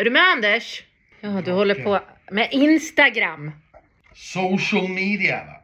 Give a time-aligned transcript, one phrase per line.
[0.00, 0.82] Är du med Anders?
[1.20, 2.00] Ja, du håller på
[2.30, 3.52] med Instagram.
[4.14, 5.44] Social media.
[5.46, 5.54] va?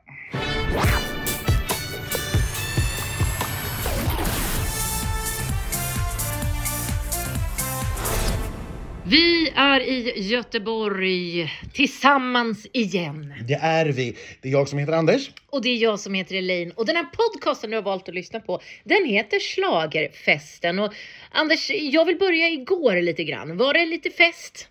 [9.07, 13.35] Vi är i Göteborg tillsammans igen.
[13.49, 14.17] Det är vi.
[14.41, 15.31] Det är jag som heter Anders.
[15.55, 16.71] Och det är jag som heter Elaine.
[16.71, 20.79] Och den här podcasten du har valt att lyssna på, den heter Schlagerfesten.
[20.79, 20.95] Och
[21.31, 23.57] Anders, jag vill börja igår lite grann.
[23.57, 24.69] Var det lite fest?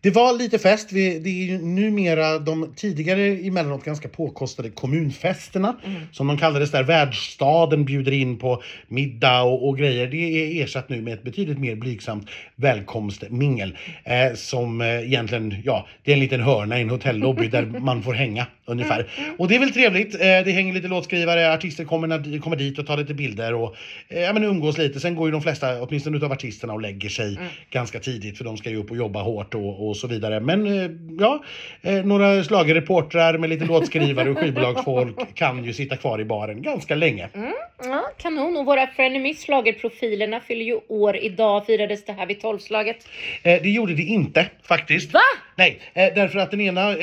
[0.00, 0.92] Det var lite fest.
[0.92, 5.76] Vi, det är ju numera de tidigare emellanåt ganska påkostade kommunfesterna
[6.12, 6.82] som de kallades där.
[6.82, 10.06] Världsstaden bjuder in på middag och, och grejer.
[10.06, 15.86] Det är ersatt nu med ett betydligt mer blygsamt välkomstmingel eh, som eh, egentligen, ja,
[16.04, 19.06] det är en liten hörna i en hotellobby där man får hänga ungefär.
[19.38, 20.14] Och det är väl trevligt.
[20.14, 23.76] Eh, det hänger lite låtskrivare, artister kommer, kommer dit och tar lite bilder och
[24.08, 25.00] eh, ja, men umgås lite.
[25.00, 27.38] Sen går ju de flesta, åtminstone utav artisterna, och lägger sig
[27.70, 30.40] ganska tidigt för de ska ju upp och jobba hårt och, och så vidare.
[30.40, 31.42] Men eh, ja,
[32.04, 37.28] några schlagerreportrar med lite låtskrivare och skivbolagsfolk kan ju sitta kvar i baren ganska länge.
[37.84, 38.56] Ja, kanon.
[38.56, 41.66] Och våra frenemies schlagerprofilerna fyller ju år idag.
[41.66, 42.96] Firades det här vid tolvslaget?
[43.42, 45.12] Det gjorde det inte faktiskt.
[45.12, 45.20] Va?
[45.56, 46.94] Nej, därför att den ena,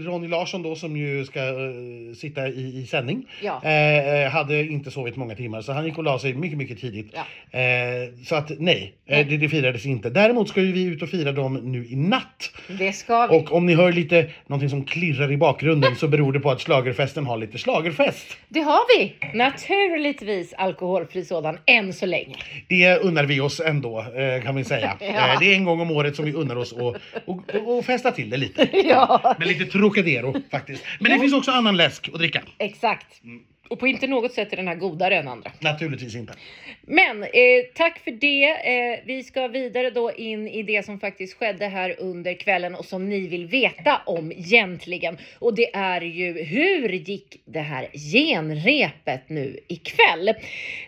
[0.00, 3.60] Ronny Larsson då som ju ska eh, sitta i, i sändning, Ja.
[3.64, 6.80] eh, eh, hade inte sovit många timmar så han gick och la sig mycket, mycket
[6.80, 7.14] tidigt.
[7.50, 7.58] Ja.
[7.58, 10.10] Eh, så att nej, eh, det, det firades inte.
[10.10, 12.50] Däremot ska ju vi ut och fira dem nu i natt.
[12.78, 13.36] Det ska vi.
[13.38, 16.60] Och om ni hör lite någonting som klirrar i bakgrunden så beror det på att
[16.60, 18.26] schlagerfesten har lite schlagerfest.
[18.48, 19.14] Det har vi!
[19.38, 22.36] Naturligtvis alkoholfri sådan, än så länge.
[22.68, 24.04] Det unnar vi oss ändå
[24.44, 24.96] kan vi säga.
[25.00, 25.36] Ja.
[25.40, 28.30] Det är en gång om året som vi unnar oss och, och, och festa till
[28.30, 28.68] det lite.
[28.88, 29.34] Ja.
[29.38, 30.77] Med lite Trocadero faktiskt.
[31.00, 32.42] Men det finns också annan läsk att dricka.
[32.58, 33.22] Exakt.
[33.68, 35.50] Och på inte något sätt är den här godare än andra.
[35.60, 36.34] Naturligtvis inte.
[36.82, 37.28] Men eh,
[37.74, 38.44] tack för det.
[38.44, 42.84] Eh, vi ska vidare då in i det som faktiskt skedde här under kvällen och
[42.84, 45.18] som ni vill veta om egentligen.
[45.38, 50.34] Och det är ju hur gick det här genrepet nu ikväll?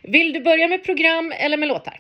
[0.03, 1.99] Vill du börja med program eller med låtar?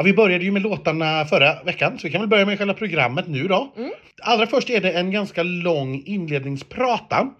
[0.00, 2.74] Ja, vi började ju med låtarna förra veckan så vi kan väl börja med själva
[2.74, 3.74] programmet nu då.
[4.22, 7.30] Allra först är det en ganska lång inledningsprata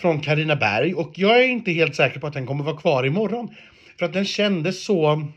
[0.00, 3.06] från Karina Berg och jag är inte helt säker på att den kommer vara kvar
[3.06, 3.54] imorgon.
[3.98, 5.28] För att den kändes så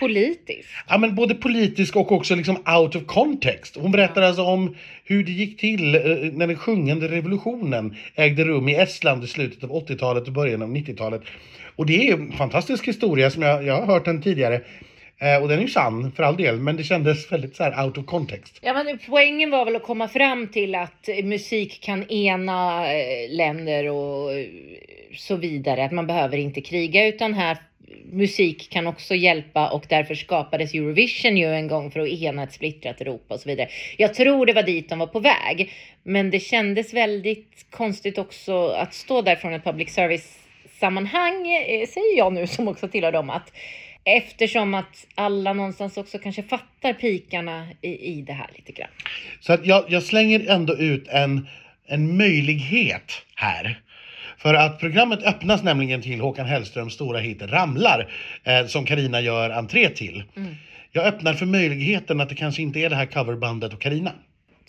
[0.00, 0.68] Politisk.
[0.88, 3.76] Ja, men både politisk och också liksom out of context.
[3.76, 6.00] Hon berättar alltså om hur det gick till eh,
[6.32, 10.68] när den sjungande revolutionen ägde rum i Estland i slutet av 80-talet och början av
[10.68, 11.22] 90-talet.
[11.76, 14.60] Och det är en fantastisk historia som jag, jag har hört den tidigare.
[15.22, 17.84] Eh, och den är ju sann för all del, men det kändes väldigt så här
[17.84, 18.58] out of context.
[18.60, 23.90] Ja, men poängen var väl att komma fram till att musik kan ena eh, länder
[23.90, 24.46] och eh,
[25.16, 25.84] så vidare.
[25.84, 27.58] Att man behöver inte kriga utan här
[28.12, 32.52] musik kan också hjälpa och därför skapades Eurovision ju en gång för att ena ett
[32.52, 33.68] splittrat Europa och så vidare.
[33.96, 35.72] Jag tror det var dit de var på väg,
[36.02, 40.38] men det kändes väldigt konstigt också att stå där från ett public service
[40.80, 43.52] sammanhang, eh, säger jag nu som också tillhör dem, att
[44.04, 48.90] eftersom att alla någonstans också kanske fattar pikarna i, i det här lite grann.
[49.40, 51.46] Så att jag, jag slänger ändå ut en,
[51.86, 53.80] en möjlighet här.
[54.38, 58.12] För att programmet öppnas nämligen till Håkan Hellströms stora hit Ramlar,
[58.44, 60.22] eh, som Karina gör entré till.
[60.92, 64.12] Jag öppnar för möjligheten att det kanske inte är det här coverbandet och Karina.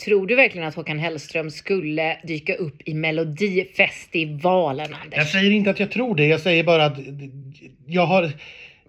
[0.06, 5.18] Tror du verkligen att Håkan Hellström skulle dyka upp i Melodifestivalen, Anders?
[5.18, 6.98] Jag säger inte att jag tror det, jag säger bara att
[7.88, 8.32] jag har...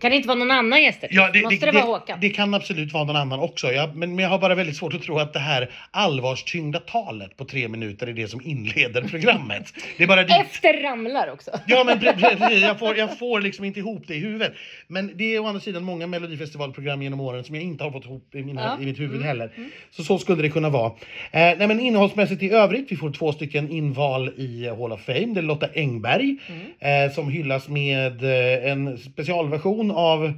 [0.02, 0.98] Kan det inte vara någon annan gäst?
[1.42, 2.18] Måste det, vara Håkan?
[2.20, 3.72] Det kan absolut vara någon annan också.
[3.72, 7.36] Jag, men, men jag har bara väldigt svårt att tro att det här allvarstyngda talet
[7.36, 9.74] på tre minuter är det som inleder programmet.
[9.96, 10.36] Det är bara dit.
[10.40, 11.50] Efter Ramlar också.
[11.66, 12.00] Ja men
[12.60, 14.52] jag får, jag får liksom inte ihop det i huvudet.
[14.88, 18.04] Men det är å andra sidan många melodifestivalprogram genom åren som jag inte har fått
[18.04, 18.70] ihop i, mina, Ja.
[18.72, 18.82] Mm.
[18.82, 19.50] i mitt huvud heller.
[19.90, 20.86] Så så skulle det kunna vara.
[20.86, 20.92] Eh,
[21.32, 25.26] nej men innehållsmässigt i övrigt, vi får två stycken inval i eh, Hall of Fame.
[25.26, 26.36] Det är Lotta Engberg
[26.78, 27.06] Mm.
[27.08, 30.32] eh, som hyllas med eh, en specialversion av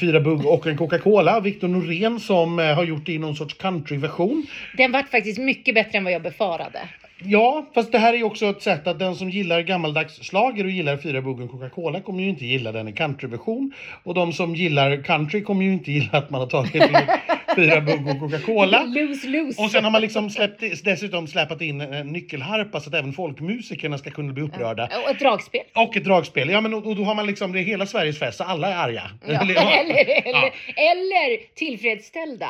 [0.00, 1.40] Fyra bugg och en Coca-Cola.
[1.40, 4.46] Viktor Norén som eh, har gjort det i någon sorts countryversion.
[4.76, 6.88] Den vart faktiskt mycket bättre än vad jag befarade.
[7.24, 10.64] Ja, fast det här är ju också ett sätt att den som gillar gammaldags slager
[10.64, 13.72] och gillar Fyra Buggen Coca-Cola kommer ju inte gilla den i countryversion.
[14.02, 16.82] Och de som gillar country kommer ju inte gilla att man har tagit
[17.56, 18.82] Fyra Buggen Coca-Cola.
[18.86, 19.62] Lose, lose.
[19.62, 23.98] Och sen har man liksom släppt, dessutom släpat in en nyckelharpa så att även folkmusikerna
[23.98, 24.88] ska kunna bli upprörda.
[25.04, 25.60] Och ett dragspel.
[25.74, 26.50] Och ett dragspel.
[26.50, 28.68] Ja men och, och då har man liksom, det är hela Sveriges fest så alla
[28.68, 29.10] är arga.
[29.26, 29.40] Ja.
[29.42, 30.50] Eller- Eller, eller, Ja.
[30.76, 32.48] eller tillfredsställda.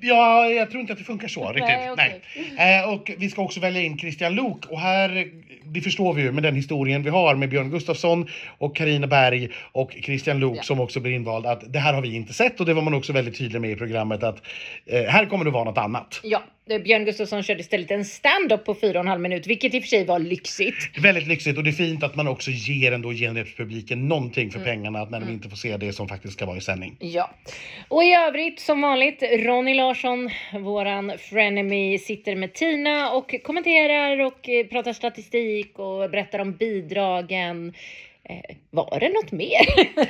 [0.00, 1.64] Ja, jag tror inte att det funkar så riktigt.
[1.64, 2.20] Nej, okej.
[2.56, 2.80] Nej.
[2.80, 5.26] Eh, och vi ska också välja in Christian Lok och här,
[5.64, 8.28] det förstår vi ju med den historien vi har med Björn Gustafsson
[8.58, 10.62] och Karina Berg och Christian Lok Ja.
[10.62, 12.94] som också blir invald att det här har vi inte sett och det var man
[12.94, 14.42] också väldigt tydlig med i programmet att
[14.86, 16.20] eh, här kommer det vara något annat.
[16.24, 16.42] Ja,
[16.84, 19.82] Björn Gustafsson körde istället en stand-up på fyra och en halv minut, vilket i och
[19.82, 20.98] för sig var lyxigt.
[21.02, 24.52] Väldigt lyxigt och det är fint att man också ger ändå genrepspubliken någonting Mm.
[24.52, 26.96] för pengarna att när de inte får se det som faktiskt ska vara i sändning.
[26.98, 27.30] Ja,
[27.88, 30.30] och i övrigt som vanligt Ronny Larsson,
[30.60, 37.72] våran frenemy, sitter med Tina och kommenterar och eh, pratar statistik och berättar om bidragen.
[38.28, 39.66] Eh, var det något mer?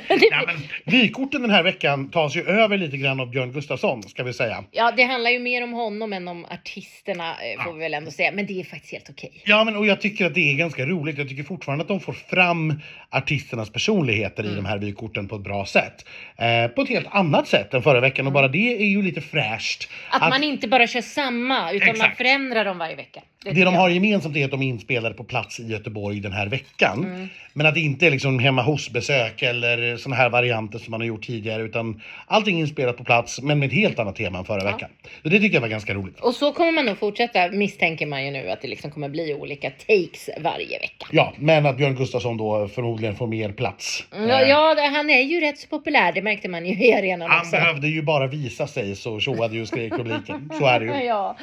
[0.31, 0.55] Ja, men
[0.85, 4.63] vykorten den här veckan tas ju över lite grann av Björn Gustafsson ska vi säga.
[4.71, 8.11] ja, det handlar ju mer om honom än om artisterna eh, får vi väl ändå
[8.11, 9.41] säga, men det är faktiskt helt okej.
[9.45, 11.17] Ja, men och jag tycker att det är ganska roligt.
[11.17, 14.53] Jag tycker fortfarande att de får fram artisternas personligheter Mm.
[14.53, 16.05] i de här vykorten på ett bra sätt.
[16.37, 19.21] Eh, på ett helt annat sätt än förra veckan och bara det är ju lite
[19.21, 19.89] fräscht.
[20.09, 22.17] Att, man inte bara kör samma, utan man Exakt.
[22.17, 23.21] förändrar dem varje vecka.
[23.43, 26.31] Det tycker de har gemensamt är att de är inspelade på plats i Göteborg den
[26.31, 27.03] här veckan.
[27.05, 27.27] Mm.
[27.53, 31.07] Men att det inte är liksom hemma hos-besök eller såna här varianter som man har
[31.07, 34.45] gjort tidigare utan allting är inspelat på plats men med ett helt annat tema än
[34.45, 34.71] förra Ja.
[34.71, 34.89] veckan.
[35.23, 36.19] Så det tycker jag var ganska roligt.
[36.19, 39.33] Och så kommer man nog fortsätta misstänker man ju nu att det liksom kommer bli
[39.33, 41.05] olika takes varje vecka.
[41.11, 44.03] Ja, men att Björn Gustafsson då förmodligen får mer plats.
[44.11, 46.93] Ja, Eh, ja, det- han är ju rätt så populär, det märkte man ju i
[46.93, 47.51] arenan Han också.
[47.51, 50.49] behövde ju bara visa sig så tjoade ju skrek publiken.
[50.59, 50.91] Så är det ju.
[51.13, 51.37] Ja.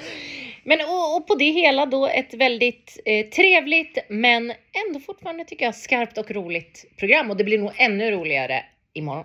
[0.64, 4.52] Men och, och på det hela då ett väldigt eh, trevligt men
[4.88, 8.62] ändå fortfarande tycker jag skarpt och roligt program och det blir nog ännu roligare
[8.94, 9.24] imorgon.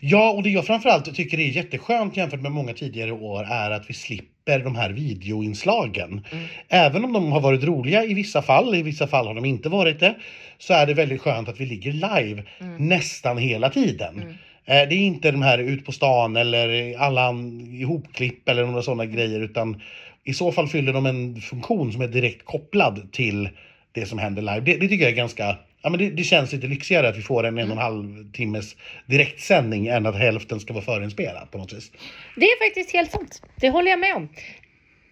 [0.00, 3.90] Ja, och det jag framförallt tycker är jätteskönt jämfört med många tidigare år är att
[3.90, 6.24] vi slipper de här videoinslagen.
[6.32, 6.44] Mm.
[6.68, 9.68] Även om de har varit roliga i vissa fall, i vissa fall har de inte
[9.68, 10.14] varit det,
[10.58, 12.88] så är det väldigt skönt att vi ligger live Mm.
[12.88, 14.14] nästan hela tiden.
[14.16, 14.28] Mm.
[14.64, 17.34] Eh, Det är inte de här ut på stan eller alla
[17.80, 19.82] ihopklipp eller några sådana grejer utan
[20.26, 23.48] i så fall fyller de en funktion som är direkt kopplad till
[23.92, 24.60] det som händer live.
[24.60, 27.22] Det, det tycker jag är ganska Ja, men det, det känns lite lyxigare att vi
[27.22, 28.76] får en en och en halv timmes
[29.06, 31.92] direktsändning än att hälften ska vara förinspelat på något vis.
[32.36, 33.42] Det är faktiskt helt sant.
[33.60, 34.28] Det håller jag med om.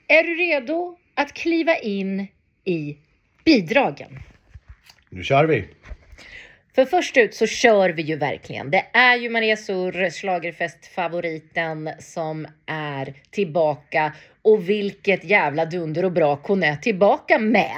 [0.08, 2.26] Är du redo att kliva in
[2.64, 2.96] i
[3.44, 4.19] bidragen?
[5.10, 5.64] Nu kör vi!
[6.75, 8.70] För först ut så kör vi ju verkligen.
[8.70, 14.12] Det är ju Maria Sur, schlagerfest-favoriten, som är tillbaka.
[14.44, 17.73] Och vilket jävla dunder och brak hon är tillbaka med.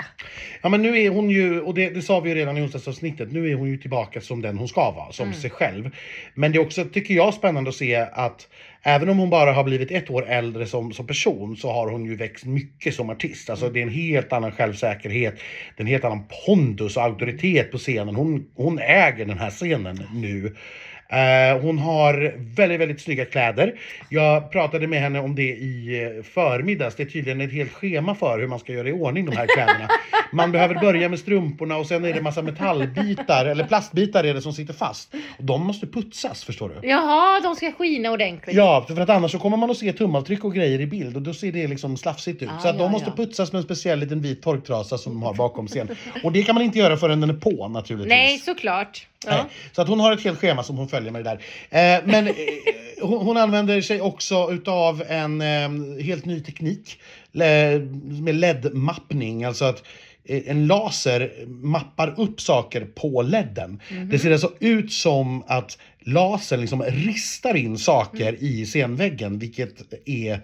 [0.63, 3.33] Ja men nu är hon ju, och det, det sa vi ju redan i onsdagsavsnittet,
[3.33, 5.91] nu är hon ju tillbaka som den hon ska vara, som sig själv.
[6.35, 8.49] Men det är också, tycker jag, spännande att se att
[8.83, 12.05] även om hon bara har blivit ett år äldre som, som person så har hon
[12.05, 13.51] ju växt mycket som artist.
[13.51, 15.35] Alltså det är en helt annan självsäkerhet,
[15.77, 18.17] det är en helt annan pondus och auktoritet på scenen.
[18.17, 20.57] Hon, hon äger den här scenen nu.
[21.09, 23.75] Eh, hon har väldigt, väldigt snygga kläder.
[24.09, 26.97] Jag pratade med henne om det i eh, förmiddags.
[26.97, 29.47] Det är tydligen ett helt schema för hur man ska göra i ordning de här
[29.47, 29.89] kläderna.
[30.33, 34.43] Man behöver börja med strumporna och sen är det massa metallbitar, eller plastbitar är det
[34.43, 35.15] som sitter fast.
[35.39, 36.89] Och de måste putsas, förstår du.
[36.89, 38.57] Jaha, de ska skina ordentligt.
[38.57, 41.23] Ja, för att annars så kommer man att se tumavtryck och grejer i bild och
[41.23, 42.49] då ser det liksom slafsigt ut.
[42.53, 43.17] Ah, så att de ja, måste ja.
[43.17, 45.89] putsas med en speciell liten vit torktrasa som de har bakom scen.
[46.25, 48.11] Och det kan man inte göra förrän den är på naturligtvis.
[48.11, 49.07] Nej, såklart.
[49.25, 49.49] Ja.
[49.73, 51.31] Så att hon har ett helt schema som hon följer med det
[51.71, 51.97] där.
[51.97, 52.35] Eh, men eh,
[53.03, 56.99] hon, hon använder sig också utav en eh, helt ny teknik
[57.33, 59.45] le, med LED-mappning.
[59.45, 59.83] Alltså att
[60.25, 63.81] eh, en laser mappar upp saker på ledden.
[64.11, 70.41] Det ser alltså ut som att lasern liksom ristar in saker i scenväggen, vilket är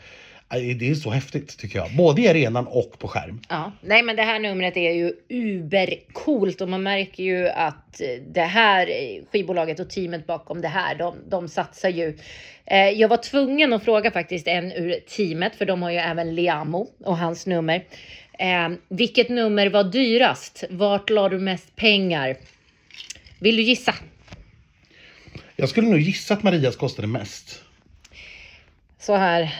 [0.58, 1.96] det är så häftigt tycker jag.
[1.96, 3.41] Både i arenan och på skärm.
[3.48, 8.08] Ja, nej men det här numret är ju ubercoolt och man märker ju att eh,
[8.32, 12.19] det här eh, skivbolaget och teamet bakom det här, de, de satsar ju.
[12.65, 16.34] Eh, jag var tvungen att fråga faktiskt en ur teamet, för de har ju även
[16.34, 17.84] Liamo och hans nummer.
[18.88, 20.65] Vilket nummer var dyrast?
[20.70, 22.36] Vart la du mest pengar?
[23.38, 23.94] Vill du gissa?
[25.56, 27.62] Jag skulle nog gissa att Marias kostade mest.
[28.98, 29.55] Så här.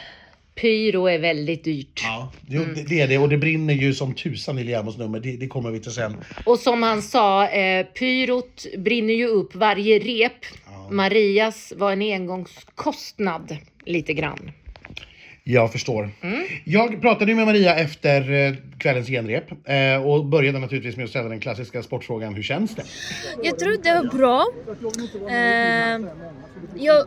[0.55, 2.01] Pyro är väldigt dyrt.
[2.05, 5.21] Ja, jo, det, det är det och det brinner ju som tusan i Liamos nummer.
[5.21, 6.17] Det, det kommer vi till sen.
[6.47, 10.33] Och som han sa, eh, pyrot brinner ju upp varje rep.
[10.67, 10.89] Ja.
[10.91, 14.53] Marias var en engångskostnad lite grann.
[15.45, 16.11] Jag förstår.
[16.21, 16.43] Mm.
[16.65, 21.11] Jag pratade ju med Maria efter eh, kvällens genrep eh, och började naturligtvis med att
[21.11, 22.35] ställa den klassiska sportfrågan.
[22.35, 22.83] Hur känns det?
[23.43, 24.47] Jag tror det var bra.
[25.31, 26.13] Eh,
[26.85, 27.07] jag,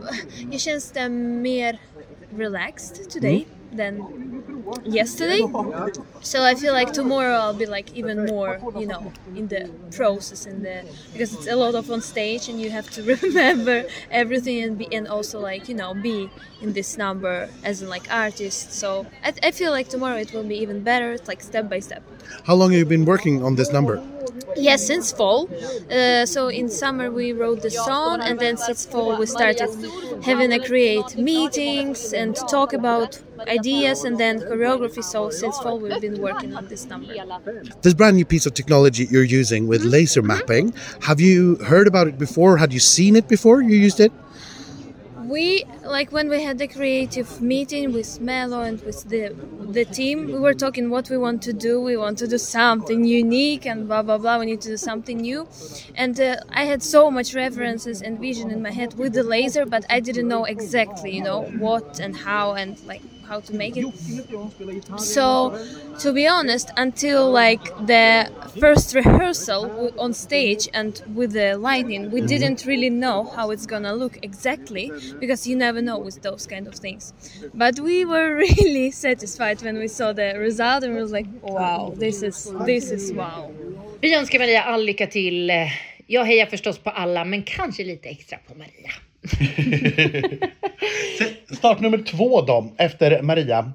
[0.50, 1.78] jag känns det mer
[2.32, 3.76] relaxed today hmm?
[3.76, 5.42] than yesterday.
[6.20, 10.46] So I feel like tomorrow I'll be like even more, you know, in the process
[10.46, 14.62] in the because it's a lot of on stage and you have to remember everything
[14.62, 16.28] and be and also like you know be
[16.62, 18.72] in this number as in like artist.
[18.72, 21.12] So I, I feel like tomorrow it will be even better.
[21.12, 22.02] It's like step by step.
[22.44, 24.02] How long have you been working on this number?
[24.54, 25.48] Yeah, since fall.
[25.90, 29.70] Uh, so in summer we wrote the song, and then since fall we started
[30.22, 35.02] having a create meetings and talk about ideas and then choreography.
[35.02, 37.14] So since fall we've been working on this number.
[37.82, 40.72] This brand new piece of technology you're using with laser mapping,
[41.02, 42.56] have you heard about it before?
[42.58, 44.12] Had you seen it before you used it?
[45.28, 49.34] We like when we had the creative meeting with Melo and with the
[49.78, 51.80] the team we were talking what we want to do.
[51.80, 54.38] We want to do something unique and blah blah blah.
[54.38, 55.48] We need to do something new.
[55.94, 59.64] And uh, i had so much references and vision in my head with the laser
[59.66, 63.76] but i didn't know exactly you know what and how and like how to make
[63.76, 63.86] it
[64.98, 65.58] so
[65.98, 68.30] to be honest until like the
[68.60, 73.94] first rehearsal on stage and with the lighting we didn't really know how it's gonna
[73.94, 77.12] look exactly because you never know with those kind of things
[77.54, 81.92] but we were really satisfied when we saw the result and we was like wow
[81.96, 83.50] this is this is wow
[84.00, 85.52] Vi önskar Maria all lycka till.
[86.06, 88.90] Jag hejar förstås på alla, men kanske lite extra på Maria.
[91.56, 93.72] Start nummer två då, efter Maria.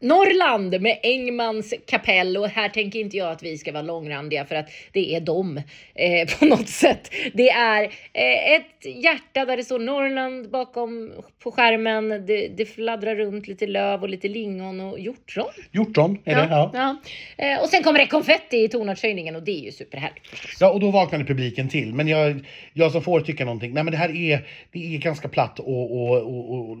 [0.00, 4.54] Norrland med Engmans kapell och här tänker inte jag att vi ska vara långrandiga för
[4.54, 5.62] att det är dem
[5.94, 7.10] eh, på något sätt.
[7.34, 11.12] Det är eh, ett hjärta där det står Norrland bakom
[11.42, 12.08] på skärmen.
[12.26, 15.50] Det, det fladdrar runt lite löv och lite lingon och hjortron.
[15.72, 16.48] Hjortron är det.
[16.50, 16.70] Ja.
[16.74, 16.96] ja.
[17.44, 20.26] Eh, och sen kommer det konfetti i tonartshöjningen och det är ju superhärligt.
[20.60, 21.94] Ja, och då vaknade publiken till.
[21.94, 23.74] Men jag, jag som får tycka någonting.
[23.74, 26.78] Nej, men det här är, det är ganska platt och, och, och, och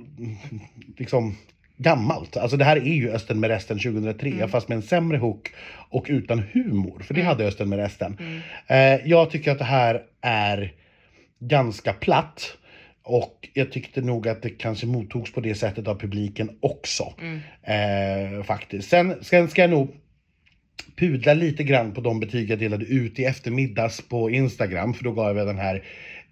[0.98, 1.36] liksom
[1.76, 2.36] gammalt.
[2.36, 5.52] Alltså det här är ju Östen med resten 2003 fast med en sämre hook
[5.90, 7.02] och utan humor.
[7.02, 8.16] För det hade Östen med resten.
[8.66, 10.72] Eh, jag tycker att det här är
[11.38, 12.56] ganska platt.
[13.02, 17.12] Och jag tyckte nog att det kanske mottogs på det sättet av publiken också.
[17.62, 18.88] Eh, faktiskt.
[18.88, 19.94] Sen, sen ska jag nog
[20.96, 24.94] pudla lite grann på de betyg jag delade ut i eftermiddags på Instagram.
[24.94, 25.82] För då gav jag den här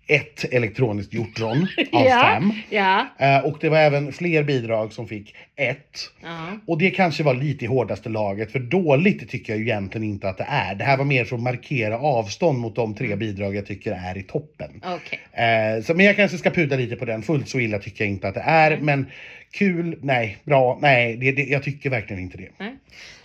[0.06, 2.52] ett elektroniskt hjortron av Ja, fem.
[2.70, 3.06] ja.
[3.18, 6.10] Eh, och det var även fler bidrag som fick ett.
[6.22, 6.58] Ja.
[6.66, 10.28] Och det kanske var lite i hårdaste laget, för dåligt tycker jag ju egentligen inte
[10.28, 10.74] att det är.
[10.74, 14.18] Det här var mer för att markera avstånd mot de tre bidrag jag tycker är
[14.18, 14.82] i toppen.
[14.84, 15.20] Okej.
[15.46, 17.22] Eh, så, men jag kanske ska pudla lite på den.
[17.22, 18.76] Fullt så illa tycker jag inte att det är.
[18.76, 19.06] Men
[19.50, 20.36] kul, nej.
[20.44, 21.16] Bra, nej.
[21.16, 22.48] Det, det, jag tycker verkligen inte det.
[22.58, 22.74] Nej.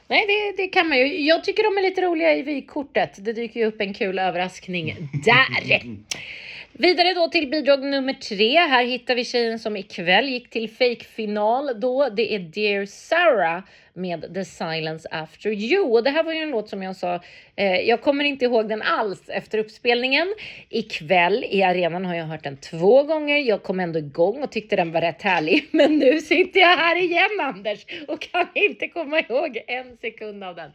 [0.07, 1.21] Nej, det, det kan man ju.
[1.21, 3.25] Jag tycker de är lite roliga i vykortet.
[3.25, 4.95] Det dyker ju upp en kul överraskning
[5.25, 5.81] där.
[6.73, 8.57] Vidare då till bidrag nummer tre.
[8.57, 12.09] Här hittar vi tjejen som ikväll gick till fake-final då.
[12.09, 15.91] Det är Dear Sarah med The Silence After You.
[15.91, 17.19] Och det här var ju en låt som jag sa,
[17.55, 20.27] eh, jag kommer inte ihåg den alls efter uppspelningen.
[20.69, 23.37] Ikväll i arenan har jag hört den två gånger.
[23.37, 25.67] Jag kom ändå igång och tyckte den var rätt härlig.
[25.71, 30.55] Men nu sitter jag här igen Anders och kan inte komma ihåg en sekund av
[30.55, 30.71] den.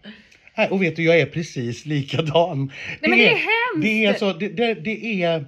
[0.70, 2.72] Och vet du, jag är precis likadan.
[3.00, 3.82] Nej, men det är hemskt.
[3.82, 5.44] Det är, så, det, det, det är,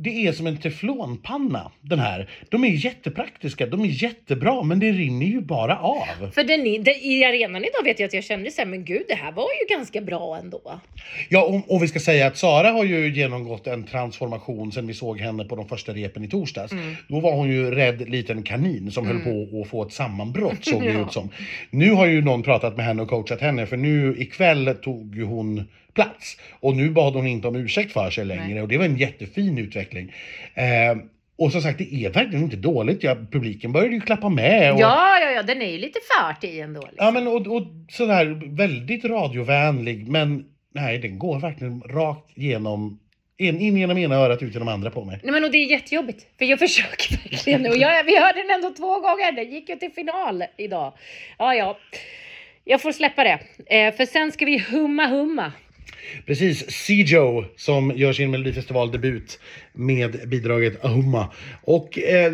[0.00, 2.28] det är som en teflonpanna, den här.
[2.48, 6.30] De är jättepraktiska, de är jättebra, men det rinner ju bara av.
[6.34, 8.84] För den, i- den, i arenan idag vet jag att jag kände så här, men
[8.84, 10.80] gud det här var ju ganska bra ändå.
[11.28, 14.94] Ja, och, och vi ska säga att Sara har ju genomgått en transformation sen vi
[14.94, 16.72] såg henne på de första repen i torsdags.
[16.72, 16.94] Mm.
[17.08, 20.82] Då var hon ju rädd liten kanin som höll på att få ett sammanbrott såg
[20.82, 21.06] det Ja.
[21.06, 21.28] ut som.
[21.70, 25.24] Nu har ju någon pratat med henne och coachat henne för nu ikväll tog ju
[25.24, 28.62] hon plats och nu bad hon inte om ursäkt för sig längre Nej.
[28.62, 30.12] och det var en jättefin utveckling.
[30.54, 30.96] Eh,
[31.38, 33.02] och som sagt, det är verkligen inte dåligt.
[33.02, 34.72] Ja, publiken började ju klappa med.
[34.72, 36.80] Och, Ja, ja, ja, den är ju lite fart i ändå.
[36.80, 36.96] Liksom.
[36.98, 43.00] Ja men och, och sådär väldigt radiovänlig men nej den går verkligen rakt genom
[43.38, 45.20] in, in genom ena örat ut genom andra på mig.
[45.22, 48.50] Nej men och det är jättejobbigt för jag försöker verkligen nu jag, vi hörde den
[48.50, 49.32] ändå två gånger.
[49.32, 50.92] Den gick ju till final idag.
[51.38, 51.78] Ja, ja.
[52.64, 53.38] Jag får släppa det.
[53.66, 55.52] Eh, för sen ska vi humma humma.
[56.26, 59.40] Precis, Cjo som gör sin Melodifestivaldebut
[59.72, 61.32] med bidraget Ahumma.
[61.62, 62.32] Och eh,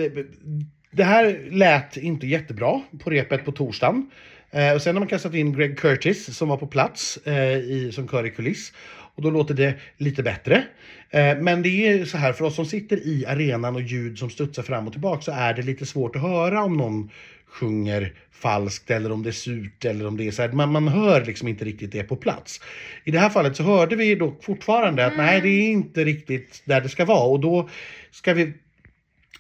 [0.90, 4.11] det här lät inte jättebra på repet på torsdagen.
[4.50, 7.90] Eh, och sen har man kastat in Greg Curtis som var på plats eh, i,
[7.93, 8.73] som kör i kuliss.
[9.16, 10.64] Och då låter det lite bättre.
[11.11, 14.31] Eh, men det är så här, för oss som sitter i arenan och ljud som
[14.31, 17.11] studsar fram och tillbaka så är det lite svårt att höra om någon
[17.54, 20.52] sjunger falskt eller om det är surt eller om det är så här.
[20.52, 22.61] Man, man hör liksom inte riktigt det på plats.
[23.04, 26.62] I det här fallet så hörde vi dock fortfarande att nej, det är inte riktigt
[26.64, 27.68] där det ska vara och då
[28.11, 28.52] ska vi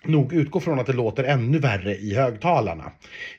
[0.06, 2.92] nog utgå från att det låter ännu värre i högtalarna.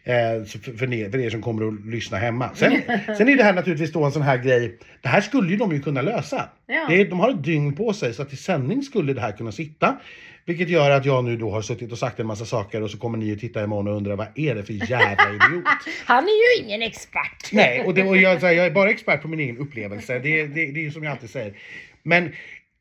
[0.04, 2.50] Eh, för, för, er, för er som kommer att lyssna hemma.
[2.56, 2.82] Sen,
[3.18, 4.78] sen är det här naturligtvis då en sån här grej.
[5.02, 6.50] Det här skulle ju de ju kunna lösa.
[6.66, 6.86] Ja.
[6.90, 9.52] Det de har ett dygn på sig så att i sändning skulle det här kunna
[9.52, 9.98] sitta.
[10.46, 12.98] Vilket gör att jag nu då har suttit och sagt en massa saker och så
[12.98, 15.66] kommer ni att titta imorgon och undra vad är det för jävla idiot?
[16.06, 17.52] Han är ju ingen expert.
[17.52, 20.20] Nej, och, det, och jag, här, jag är bara expert på min egen upplevelse.
[20.20, 21.54] Det, det, det är ju som jag alltid säger.
[22.04, 22.34] Men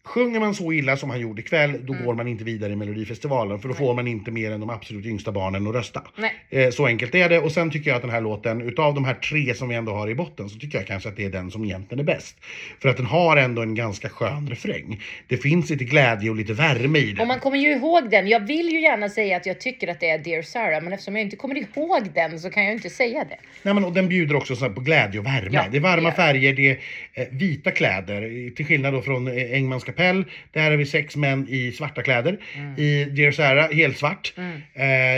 [0.06, 2.04] Sjunger man så illa som han gjorde ikväll, då Mm.
[2.04, 3.58] går man inte vidare i Melodifestivalen.
[3.58, 6.02] För då får man inte mer än de absolut yngsta barnen att rösta.
[6.16, 6.32] Nej.
[6.50, 7.38] Eh, så enkelt är det.
[7.38, 9.92] Och sen tycker jag att den här låten, utav de här tre som vi ändå
[9.92, 12.36] har i botten, så tycker jag kanske att det är den som egentligen är bäst.
[12.82, 15.00] För att den har ändå en ganska skön refräng.
[15.28, 17.20] Det finns lite glädje och lite värme i den.
[17.20, 18.28] Och man kommer ju ihåg den.
[18.28, 21.16] Jag vill ju gärna säga att jag tycker att det är Dear Sarah, men eftersom
[21.16, 23.36] jag inte kommer ihåg den så kan jag inte säga det.
[23.62, 25.48] Nej, men, och den bjuder också så på glädje och värme.
[25.52, 26.78] Ja, det är varma det färger, det är
[27.14, 28.50] eh, vita kläder.
[28.56, 30.24] Till skillnad då från eh, Engmans kapell.
[30.52, 32.38] Där har vi sex män i svarta kläder.
[32.56, 32.74] Mm.
[32.78, 34.32] I Dear Sarah, helt svart.
[34.36, 34.42] Eh,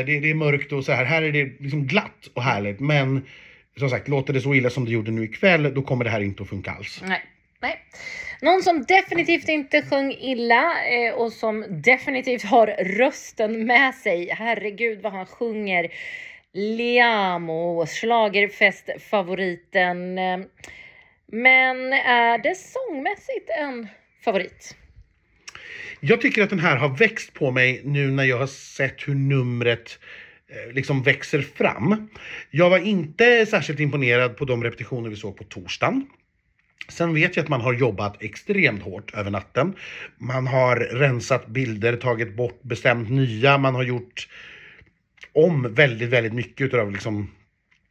[0.06, 1.04] det, det är mörkt och så här.
[1.04, 2.80] Här är det liksom glatt och härligt.
[2.80, 3.26] Men
[3.78, 6.21] som sagt, låter det så illa som det gjorde nu ikväll, då kommer det här
[6.21, 7.02] inte att funka alls.
[7.06, 7.23] Nej.
[7.61, 7.78] Nej.
[8.40, 12.66] Någon som definitivt inte sjöng illa eh, och som definitivt har
[12.99, 14.28] rösten med sig.
[14.33, 15.88] Herregud vad han sjunger.
[16.52, 20.18] Liamo, schlagerfestfavoriten.
[20.18, 20.38] Eh,
[21.26, 23.88] Men är det sångmässigt en
[24.26, 24.76] favorit?
[26.00, 29.14] Jag tycker att den här har växt på mig nu när jag har sett hur
[29.14, 29.99] numret
[30.49, 32.09] eh, liksom växer fram.
[32.50, 36.06] Jag var inte särskilt imponerad på de repetitioner vi såg på torsdagen.
[36.88, 39.75] Sen vet jag att man har jobbat extremt hårt över natten.
[40.18, 43.59] Man har rensat bilder, tagit bort, bestämt nya.
[43.59, 44.28] Man har gjort
[45.33, 47.30] om väldigt, väldigt mycket utav liksom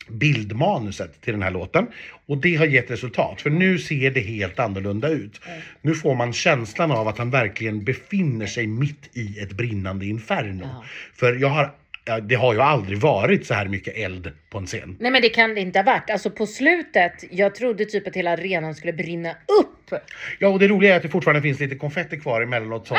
[0.07, 1.87] bildmanuset till den här låten.
[2.25, 5.41] Och det har gett resultat, för nu ser det helt annorlunda ut.
[5.81, 10.63] Nu får man känslan av att han verkligen befinner sig mitt i ett brinnande inferno.
[10.63, 10.83] Ja.
[11.13, 11.71] För jag har,
[12.21, 14.97] det har ju aldrig varit så här mycket eld på en scen.
[14.99, 16.09] Nej men det kan det inte ha varit.
[16.09, 20.01] Alltså på slutet, jag trodde typ att hela arenan skulle brinna upp.
[20.39, 22.97] Ja, och det roliga är att det fortfarande finns lite konfetti kvar emellanåt som,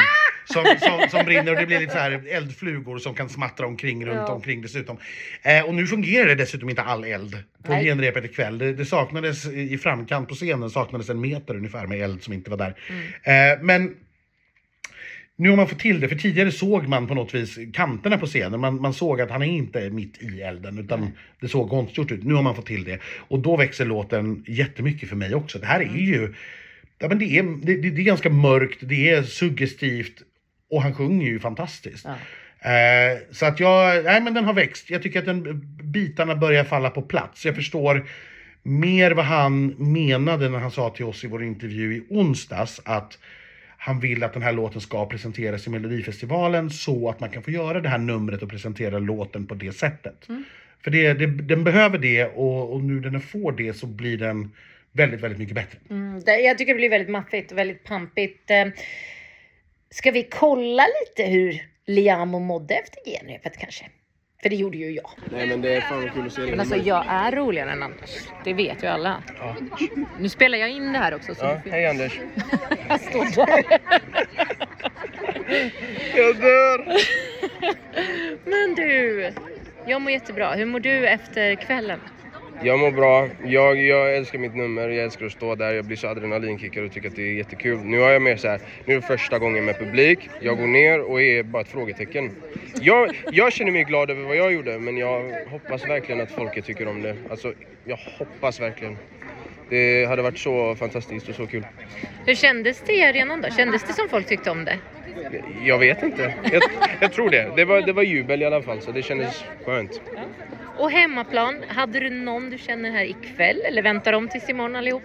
[0.52, 4.06] som, som, som brinner och det blir lite så här eldflugor som kan smattra omkring
[4.06, 4.32] runt Ja.
[4.32, 4.96] omkring dessutom.
[5.42, 7.84] Eh, och nu fungerar det dessutom inte all eld på Nej.
[7.84, 8.58] genrepet ikväll.
[8.58, 12.50] Det, det saknades i framkant på scenen saknades en meter ungefär med eld som inte
[12.50, 12.74] var där.
[13.22, 13.94] Eh, men
[15.38, 18.26] nu har man fått till det, för tidigare såg man på något vis kanterna på
[18.26, 18.60] scenen.
[18.60, 22.24] Man, man såg att han är inte mitt i elden, utan det såg konstgjort ut.
[22.24, 22.98] Nu har man fått till det.
[23.28, 25.58] Och då växer låten jättemycket för mig också.
[25.58, 26.34] Det här är ju...
[26.98, 30.22] Ja, men det, är, det det är ganska mörkt, det är suggestivt
[30.70, 32.06] och han sjunger ju fantastiskt.
[32.06, 32.16] Ja.
[32.70, 34.90] Eh, så att jag, nej men den har växt.
[34.90, 37.44] Jag tycker att den, bitarna börjar falla på plats.
[37.44, 38.06] Jag förstår
[38.62, 43.18] mer vad han menade när han sa till oss i vår intervju i onsdags att
[43.78, 47.50] han vill att den här låten ska presenteras i Melodifestivalen så att man kan få
[47.50, 50.26] göra det här numret och presentera låten på det sättet.
[50.84, 54.18] För det, det, den behöver det och, och nu när den får det så blir
[54.18, 54.50] den
[54.92, 55.78] väldigt, väldigt mycket bättre.
[55.90, 58.50] Mm, det, jag tycker det blir väldigt maffigt och väldigt pampigt.
[59.90, 63.84] Ska vi kolla lite hur Liamo mådde efter genrepet kanske?
[64.42, 65.10] För det gjorde ju jag.
[65.32, 66.50] Nej men det är fan kul att se dig.
[66.50, 68.10] Men alltså jag är roligare än Anders.
[68.44, 69.22] Det vet ju alla.
[70.18, 71.34] Nu spelar jag in det här också.
[71.34, 72.20] Så Ja, hej Anders.
[72.88, 73.64] jag står där.
[76.16, 76.96] Jag dör!
[78.44, 79.30] Men du,
[79.86, 80.54] jag mår jättebra.
[80.54, 82.00] Hur mår du efter kvällen?
[82.62, 83.28] Jag mår bra.
[83.44, 84.88] Jag, jag älskar mitt nummer.
[84.88, 85.74] Jag älskar att stå där.
[85.74, 87.78] Jag blir så adrenalinkickad och tycker att det är jättekul.
[87.84, 88.60] Nu har jag mer så här.
[88.84, 90.18] Nu är det första gången med publik.
[90.40, 92.30] Jag går ner och är bara ett frågetecken.
[92.80, 96.64] Jag, jag känner mig glad över vad jag gjorde men jag hoppas verkligen att folket
[96.64, 97.16] tycker om det.
[97.30, 97.52] Alltså,
[97.84, 98.96] jag hoppas verkligen.
[99.70, 101.66] Det hade varit så fantastiskt och så kul.
[102.26, 103.48] Hur kändes det i arenan då?
[103.50, 104.78] Kändes det som folk tyckte om det?
[105.64, 106.34] Jag vet inte.
[106.52, 106.62] Jag,
[107.00, 107.52] jag tror det.
[107.56, 110.00] Det var, det var jubel i alla fall så det kändes skönt.
[110.78, 115.02] Och hemmaplan, hade du någon du känner här ikväll eller väntar de tills imorgon allihop?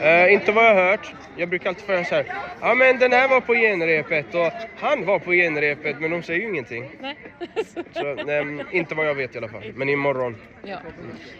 [0.00, 1.14] Eh, inte vad jag hört.
[1.36, 2.26] Jag brukar alltid få höra så här.
[2.60, 6.40] Ja men den här var på genrepet och han var på genrepet men de säger
[6.40, 6.90] ju ingenting.
[7.00, 7.16] Nej.
[7.92, 9.72] Så, ehm, inte vad jag vet i alla fall.
[9.74, 10.36] Men imorgon.
[10.62, 10.78] Ja.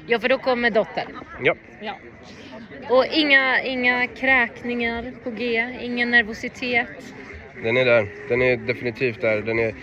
[0.07, 1.07] ja, för då kommer dottern.
[1.43, 1.55] Ja.
[1.81, 1.95] Ja.
[2.89, 6.89] Och inga, inga kräkningar på G, ingen nervositet.
[7.63, 8.07] Den är där.
[8.29, 9.41] Den är definitivt där.
[9.41, 9.75] Den är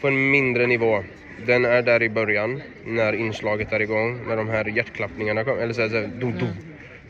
[0.00, 1.04] på en mindre nivå.
[1.46, 4.20] Den är där i början när inslaget är igång.
[4.28, 5.62] När de här hjärtklappningarna kommer.
[5.62, 6.46] Eller så här, så här do, do,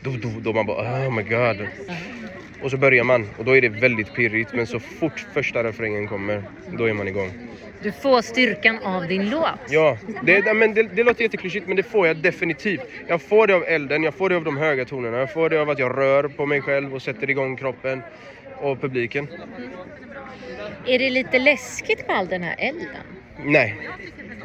[0.01, 1.67] do, do, då man bara oh my god.
[2.61, 4.53] Och så börjar man och då är det väldigt pirrigt.
[4.53, 6.43] Men så fort första refrängen kommer,
[6.77, 7.31] då är man igång.
[7.81, 9.49] Du får styrkan av din låt.
[9.69, 12.81] Ja, det, men det, det låter jätteklyschigt men det får jag definitivt.
[13.07, 15.61] Jag får det av elden, jag får det av de höga tonerna, jag får det
[15.61, 18.01] av att jag rör på mig själv och sätter igång kroppen.
[18.61, 19.27] Och publiken.
[20.87, 23.03] Är det lite läskigt med all den här elden?
[23.45, 23.75] Nej,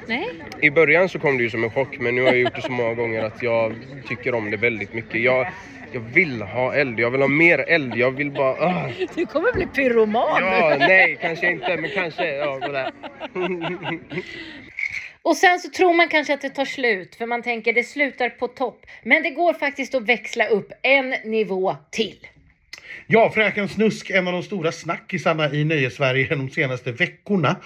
[0.06, 0.28] Nej?
[0.60, 2.62] i början så kom det ju som en chock men nu har jag gjort det
[2.62, 3.74] så många gånger att jag
[4.08, 5.22] tycker om det väldigt mycket.
[5.22, 5.46] Jag,
[5.92, 8.66] jag vill ha eld, jag vill ha mer eld, jag vill bara...
[8.66, 8.90] ah.
[9.14, 12.34] Du kommer bli pyroman Ja, nej, kanske inte, men kanske.
[12.34, 12.92] Ja, sådär.
[15.22, 18.28] Och sen så tror man kanske att det tar slut för man tänker det slutar
[18.28, 18.86] på topp.
[19.02, 22.26] Men det går faktiskt att växla upp en nivå till.
[23.06, 27.56] Ja, Fräken Snusk, en av de stora snackisarna i Nöjesverige de senaste veckorna,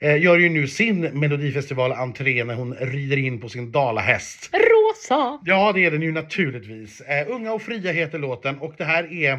[0.00, 4.50] eh, gör ju nu sin Melodifestival-entré när hon rider in på sin dalahäst.
[4.92, 5.38] Rosa!
[5.44, 7.00] Ja, det är den ju naturligtvis.
[7.00, 9.38] Eh, Unga och fria heter låten och det här är,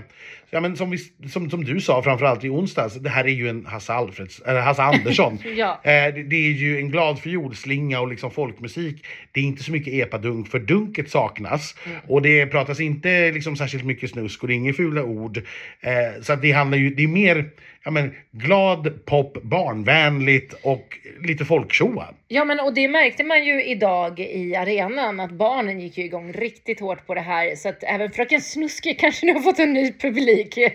[0.49, 0.97] ja men som, vi,
[1.29, 4.61] som, som du sa framförallt i onsdags, det här är ju en Hasse, Alfreds, eller
[4.61, 5.37] Hasse Andersson.
[5.55, 5.79] Ja.
[5.83, 9.05] eh, det, det är ju en glad för jordslinga och liksom folkmusik.
[9.31, 11.75] Det är inte så mycket epadunk för dunket saknas.
[12.07, 15.37] Och det pratas inte liksom särskilt mycket snusk och det är inga fula ord.
[15.81, 17.49] Eh, så det handlar ju, det är mer
[17.83, 22.03] ja, men, glad pop, barnvänligt och lite folkshow.
[22.27, 26.33] Ja men och det märkte man ju idag i arenan att barnen gick ju igång
[26.33, 29.73] riktigt hårt på det här så att även Fröken Snuske kanske nu har fått en
[29.73, 30.57] ny publik.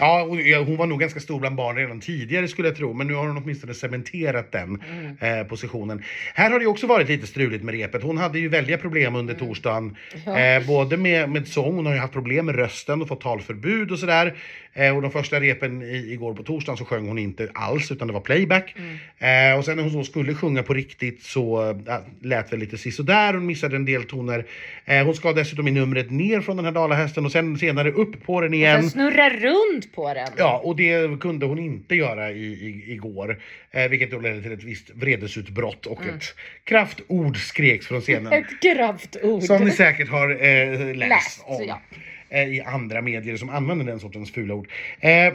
[0.00, 2.92] Ja, och ja, hon var nog ganska stor bland barn redan tidigare skulle jag tro,
[2.92, 4.82] men nu har hon åtminstone cementerat den
[5.20, 6.02] eh, positionen.
[6.34, 8.02] Här har det också varit lite struligt med repet.
[8.02, 11.98] Hon hade ju väldiga problem under torsdagen, eh, både med, med sång, hon har ju
[11.98, 14.34] haft problem med rösten och fått talförbud och sådär.
[14.78, 18.06] Eh, och de första repen i, igår på torsdagen så sjöng hon inte alls utan
[18.08, 18.74] det var playback.
[19.18, 22.78] Eh, och sen när hon så skulle sjunga på riktigt så äh, lät väl lite
[22.78, 24.46] sisådär, hon missade en del toner.
[24.84, 28.22] Eh, hon ska dessutom i numret ner från den här dalahästen och sen senare upp
[28.22, 28.82] på den igen.
[28.82, 30.28] Sen snurra runt på den.
[30.36, 33.38] Ja, och det kunde hon inte göra i, i, igår.
[33.70, 38.32] Eh, vilket då ledde till ett visst vredesutbrott och ett kraftord skreks från scenen.
[38.38, 39.42] Ett kraftord.
[39.42, 41.80] Som ni säkert har eh, läst, Läst, om ja.
[42.28, 44.68] Eh, i andra medier som använder den sortens fula ord.
[45.00, 45.32] Eh,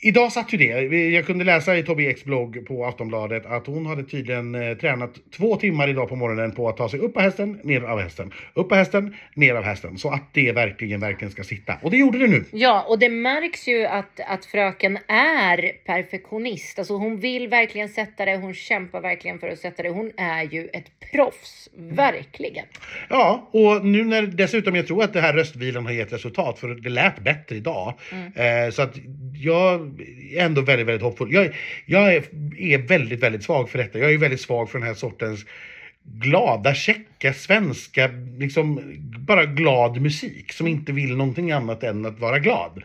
[0.00, 0.96] Idag satt ju det.
[1.08, 5.10] Jag kunde läsa i Tobbe Eks blogg på Aftonbladet att hon hade tydligen eh, tränat
[5.36, 8.32] två timmar idag på morgonen på att ta sig upp på hästen, ner av hästen,
[8.54, 9.98] upp på hästen, ner av hästen.
[9.98, 11.74] Så att det verkligen, verkligen ska sitta.
[11.82, 12.44] Och det gjorde det nu.
[12.50, 16.78] Ja, och det märks ju att, att fröken är perfektionist.
[16.78, 19.88] Alltså hon vill verkligen sätta det, hon kämpar verkligen för att sätta det.
[19.88, 22.66] Hon är ju ett proffs, verkligen.
[23.08, 26.68] Ja, och nu när dessutom jag tror att det här röstvilan har gett resultat, för
[26.68, 27.94] det lät bättre idag.
[28.34, 28.96] Eh, så att
[29.34, 29.87] jag
[30.36, 31.32] ändå väldigt, väldigt hoppfull.
[31.32, 32.24] Jag, jag är,
[32.58, 33.98] är väldigt, väldigt svag för detta.
[33.98, 35.44] Jag är väldigt svag för den här sortens
[36.02, 38.82] glada, käcka, svenska, liksom
[39.18, 42.82] bara glad musik som inte vill någonting annat än att vara glad.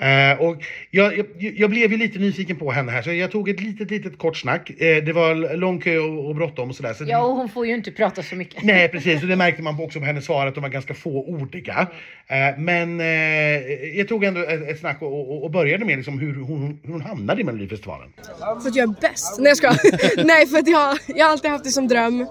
[0.00, 0.56] Eh, och
[0.90, 3.90] jag, jag, jag blev ju lite nyfiken på henne här så jag tog ett litet,
[3.90, 4.70] litet kort snack.
[4.70, 6.94] Eh, det var lång kö och, och bråttom och sådär.
[6.94, 8.62] Så Ja, och hon får ju inte prata så mycket.
[8.62, 11.86] Nej precis, och det märkte man också på hennes svar att de var ganska fåordiga.
[12.26, 13.06] Eh, men eh,
[13.96, 16.92] jag tog ändå ett, ett snack och, och, och började med liksom hur, hon, hur
[16.92, 18.12] hon hamnade i Melodifestivalen.
[18.62, 19.38] För att jag är bäst.
[19.40, 20.24] Nej jag skojar.
[20.26, 22.26] Nej för att jag, jag har alltid haft det som dröm.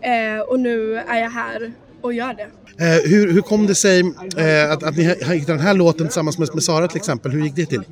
[0.00, 1.72] Eh, och nu är jag här
[2.04, 2.48] och gör det.
[2.84, 4.00] Eh, hur, hur kom det sig
[4.36, 7.32] eh, att, att ni hittat den här låten tillsammans med, med Sara till exempel?
[7.32, 7.82] Hur gick det till?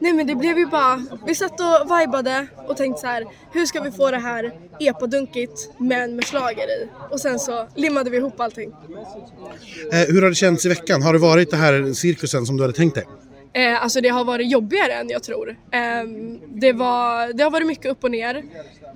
[0.00, 3.66] Nej men det blev ju bara, vi satt och vibade och tänkte så här, hur
[3.66, 6.88] ska vi få det här epadunkigt men med schlager i?
[7.10, 8.72] Och sen så limmade vi ihop allting.
[9.92, 11.02] Eh, hur har det känts i veckan?
[11.02, 13.04] Har det varit det här cirkusen som du hade tänkt dig?
[13.52, 15.50] Eh, alltså det har varit jobbigare än jag tror.
[15.50, 15.80] Eh,
[16.46, 18.34] det, var, det har varit mycket upp och ner.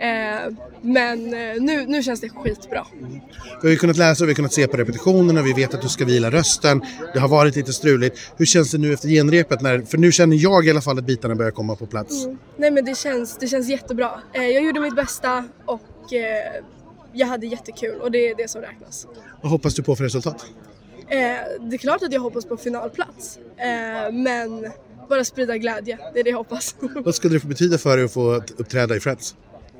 [0.00, 2.86] Eh, men eh, nu, nu känns det skitbra.
[3.62, 5.82] Vi har ju kunnat läsa och vi har kunnat se på repetitionerna, vi vet att
[5.82, 6.82] du ska vila rösten.
[7.14, 8.32] Det har varit lite struligt.
[8.36, 9.60] Hur känns det nu efter genrepet?
[9.60, 12.26] När, för nu känner jag i alla fall att bitarna börjar komma på plats.
[12.56, 14.10] Nej men det känns, det känns jättebra.
[14.32, 16.62] Eh, jag gjorde mitt bästa och eh,
[17.12, 19.06] jag hade jättekul och det är det som räknas.
[19.42, 20.46] Vad hoppas du på för resultat?
[21.10, 21.18] Eh,
[21.60, 23.38] det är klart att jag hoppas på finalplats.
[23.56, 24.72] Eh, men
[25.08, 26.76] bara sprida glädje, det är det jag hoppas.
[26.94, 29.36] Vad skulle det betyda för dig att få uppträda i Friends?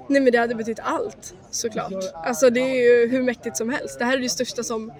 [0.09, 1.93] Nej men det hade betytt allt såklart.
[2.15, 3.99] Alltså det är ju hur mäktigt som helst.
[3.99, 4.93] Det här är det största som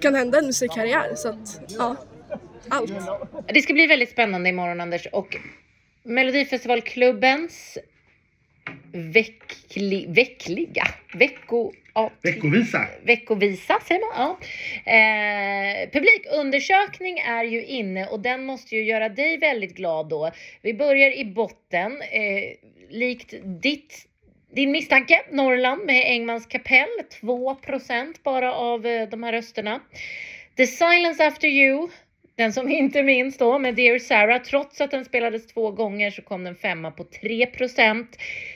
[0.00, 1.96] kan hända en musikkarriär så att ja,
[2.68, 2.92] allt.
[3.46, 5.36] Det ska bli väldigt spännande imorgon Anders och
[6.02, 7.78] Melodifestivalklubbens
[8.92, 12.86] veckli, veckliga, vecko, ja, Veckovisa.
[13.02, 14.36] veckovisa säger man.
[14.84, 14.92] Ja.
[14.92, 20.30] Eh, publikundersökning är ju inne och den måste ju göra dig väldigt glad då.
[20.62, 22.56] Vi börjar i botten, eh,
[22.90, 24.06] likt ditt
[24.56, 26.88] din misstanke, Norrland med Engmans kapell,
[27.20, 27.56] 2
[28.22, 29.80] bara av eh, de här rösterna.
[30.56, 31.88] The Silence After You,
[32.36, 36.22] den som inte minns då med Dear Sarah, trots att den spelades två gånger så
[36.22, 38.06] kom den femma på 3%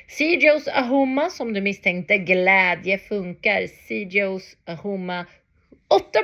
[0.08, 3.66] Sijos Ahoma, som du misstänkte, glädje funkar.
[3.66, 5.26] Sijos Ahoma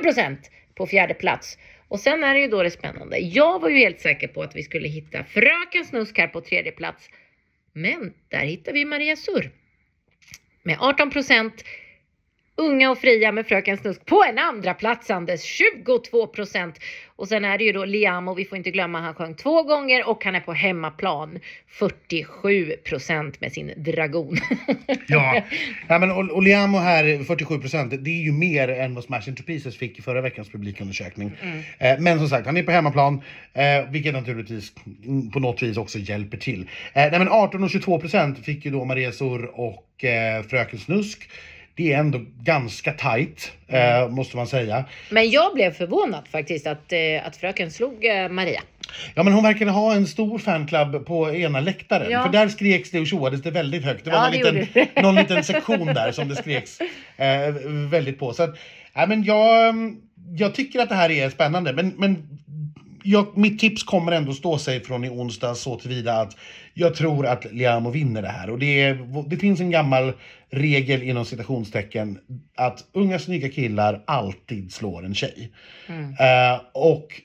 [0.01, 0.37] 8%
[0.75, 1.57] på fjärde plats.
[1.87, 3.17] Och sen är det ju då det spännande.
[3.17, 6.71] Jag var ju helt säker på att vi skulle hitta Fröken Snusk här på tredje
[6.71, 7.09] plats.
[7.73, 9.51] Men där hittar vi Maria Surr.
[10.63, 11.63] Med 18 procent
[12.59, 16.79] Unga och fria med Fröken Snusk på en andra platsandes 22 procent.
[17.15, 19.63] Och sen är det ju då Liam och vi får inte glömma han sjöng två
[19.63, 24.37] gånger och han är på hemmaplan 47 procent med sin dragon.
[25.07, 25.41] Ja,
[25.87, 29.27] ja men och, och Liamo här 47 procent, det är ju mer än vad Smash
[29.27, 31.31] Into Pieces fick i förra veckans publikundersökning.
[31.77, 33.21] Eh, men som sagt, han är på hemmaplan,
[33.53, 34.73] eh, vilket naturligtvis
[35.05, 36.61] mm, på något vis också hjälper till.
[36.61, 40.79] Eh, nej, men 18 och 22 procent fick ju då Maria Sur och eh, Fröken
[40.79, 41.29] Snusk.
[41.77, 44.85] Det är ändå ganska tajt, eh, måste man säga.
[45.09, 48.61] Men jag blev förvånad faktiskt att, eh, att fröken slog eh, Maria.
[49.15, 52.11] Ja men hon verkade ha en stor fanclub på ena läktaren.
[52.11, 52.23] Ja.
[52.23, 54.05] För där skreks det och tjoades det väldigt högt.
[54.05, 56.79] Det var Ja, någon, det liten, någon liten sektion där som det skreks
[57.17, 57.53] eh,
[57.89, 58.33] väldigt på.
[58.33, 58.57] Så att,
[58.93, 59.75] ja, men jag,
[60.37, 61.73] jag tycker att det här är spännande.
[61.73, 62.39] Men, men
[63.09, 66.37] jag, mitt tips kommer ändå stå sig från i onsdag så tillvida att
[66.73, 68.49] jag tror att Liamo vinner det här.
[68.49, 70.13] Och det, är, det finns en gammal
[70.49, 72.19] regel inom citationstecken
[72.55, 75.51] att unga snygga killar alltid slår en tjej.
[76.19, 77.21] Eh, och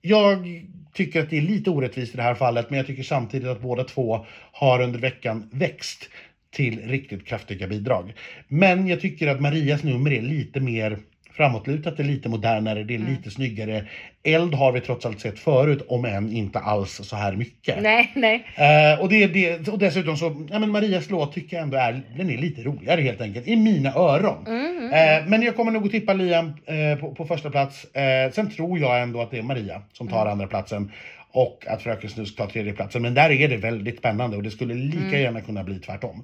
[0.00, 0.46] jag
[0.94, 3.62] tycker att det är lite orättvist i det här fallet, men jag tycker samtidigt att
[3.62, 6.08] båda två har under veckan växt
[6.50, 8.12] till riktigt kraftiga bidrag.
[8.48, 10.98] Men jag tycker att Marias nummer är lite mer
[11.36, 13.84] framåtlutat, det är lite modernare, det är lite snyggare.
[14.22, 17.82] Eld har vi trots allt sett förut, om än inte alls så här mycket.
[17.82, 18.44] Nej, nej.
[18.56, 22.02] Eh, och, det, det, och dessutom så, ja men Marias låt tycker jag ändå är,
[22.16, 24.46] den är lite roligare helt enkelt, i mina öron.
[24.92, 27.94] Eh, men jag kommer nog att tippa Liam eh, på, på första plats.
[27.94, 30.92] Eh, sen tror jag ändå att det är Maria som tar andra platsen
[31.32, 33.02] och att Fröken Snusk tar tredje platsen.
[33.02, 36.22] Men där är det väldigt spännande och det skulle lika gärna kunna bli tvärtom.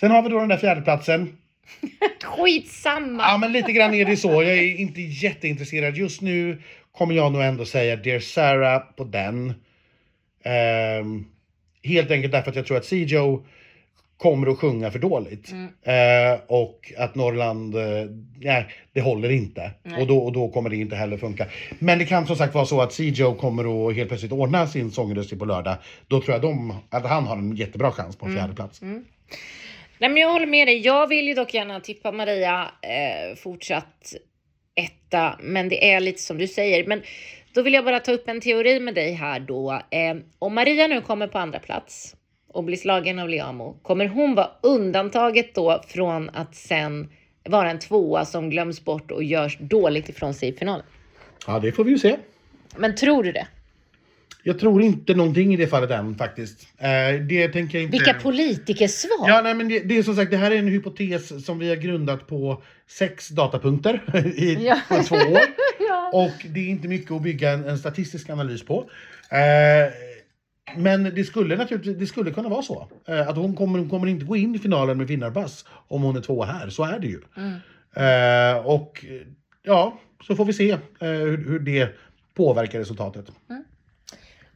[0.00, 1.36] Sen har vi då den där fjärde platsen.
[2.22, 3.22] Skitsamma.
[3.22, 4.42] Ja men lite grann är det så.
[4.42, 5.96] Jag är inte jätteintresserad.
[5.96, 9.54] Just nu kommer jag nog ändå säga Dear Sarah på den.
[10.44, 11.24] Ehm,
[11.82, 13.46] helt enkelt därför att jag tror att Joe
[14.22, 15.52] kommer att sjunga för dåligt.
[15.82, 17.82] Eh, och att Norrland, eh,
[18.40, 19.70] nej, det håller inte.
[19.98, 21.46] Och då, och då kommer det inte heller funka.
[21.78, 24.90] Men det kan som sagt vara så att Joe kommer att helt plötsligt ordna sin
[24.90, 25.76] sångröst på lördag.
[26.08, 28.80] Då tror jag de, att han har en jättebra chans på en fjärde plats.
[30.02, 30.78] Nej, men jag håller med dig.
[30.78, 34.14] Jag vill ju dock gärna tippa Maria eh, fortsatt
[34.74, 36.86] etta, men det är lite som du säger.
[36.86, 37.02] Men
[37.54, 39.72] då vill jag bara ta upp en teori med dig här då.
[39.72, 42.16] Eh, om Maria nu kommer på andra plats
[42.48, 47.12] och blir slagen av Liamo, kommer hon vara undantaget då från att sen
[47.44, 50.86] vara en tvåa som glöms bort och görs dåligt ifrån sig i finalen?
[51.46, 52.16] Ja, det får vi ju se.
[52.76, 53.46] Men tror du det?
[54.42, 56.66] Jag tror inte någonting i det fallet än faktiskt.
[56.78, 57.92] Eh, det tänker jag inte...
[57.98, 59.28] Vilka politikersvar!
[59.28, 61.68] Ja, nej, men det, det är som sagt, det här är en hypotes som vi
[61.68, 64.02] har grundat på sex datapunkter
[64.36, 64.80] i, Ja.
[64.88, 65.40] på två år.
[65.88, 66.10] Ja.
[66.12, 68.90] Och det är inte mycket att bygga en, en statistisk analys på.
[69.30, 69.92] Eh,
[70.76, 72.88] men det skulle naturligtvis det skulle kunna vara så.
[73.08, 76.16] Eh, att hon kommer, hon kommer inte gå in i finalen med vinnarbass om hon
[76.16, 76.68] är två här.
[76.70, 77.20] Så är det ju.
[77.96, 79.04] Eh, och
[79.62, 81.88] ja, så får vi se eh, hur, hur det
[82.34, 83.26] påverkar resultatet.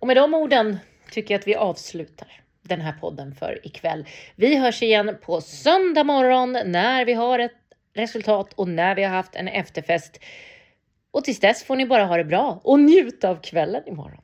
[0.06, 0.78] Och med de orden
[1.10, 2.28] tycker jag att vi avslutar
[2.62, 4.06] den här podden för ikväll.
[4.36, 7.52] Vi hörs igen på söndag morgon när vi har ett
[7.94, 10.20] resultat och när vi har haft en efterfest.
[11.10, 14.22] Och tills dess får ni bara ha det bra och njuta av kvällen imorgon.